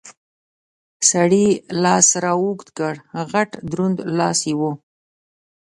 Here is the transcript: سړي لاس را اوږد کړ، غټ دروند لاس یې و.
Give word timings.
سړي 1.09 1.45
لاس 1.83 2.07
را 2.23 2.33
اوږد 2.41 2.67
کړ، 2.77 2.93
غټ 3.31 3.49
دروند 3.71 3.97
لاس 4.17 4.39
یې 4.49 4.55
و. 4.59 4.61